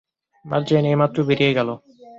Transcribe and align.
মার্জেইন 0.45 0.85
এইমাত্র 0.91 1.17
বেরিয়ে 1.29 1.55
গেলো। 1.57 1.73